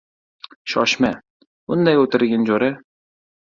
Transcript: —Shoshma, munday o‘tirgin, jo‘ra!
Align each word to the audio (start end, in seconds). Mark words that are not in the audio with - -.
—Shoshma, 0.71 1.11
munday 1.73 2.01
o‘tirgin, 2.05 2.49
jo‘ra! 2.51 2.73